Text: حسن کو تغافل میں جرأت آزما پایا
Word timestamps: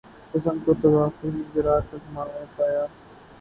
حسن 0.31 0.57
کو 0.65 0.73
تغافل 0.81 1.29
میں 1.29 1.43
جرأت 1.55 1.93
آزما 1.93 2.23
پایا 2.55 2.85